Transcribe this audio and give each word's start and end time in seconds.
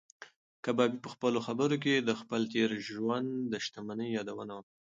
کبابي 0.65 0.97
په 1.01 1.09
خپلو 1.13 1.39
خبرو 1.47 1.75
کې 1.83 1.93
د 1.97 2.09
خپل 2.21 2.41
تېر 2.53 2.69
ژوند 2.89 3.29
د 3.51 3.53
شتمنۍ 3.65 4.09
یادونه 4.17 4.51
وکړه. 4.55 4.75